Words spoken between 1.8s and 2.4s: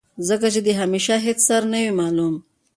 وي معلوم